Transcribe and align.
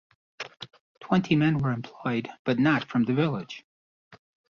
Twenty 0.99 1.35
men 1.35 1.59
were 1.59 1.71
employed 1.71 2.27
but 2.43 2.57
not 2.57 2.85
from 2.85 3.03
the 3.03 3.13
village. 3.13 3.63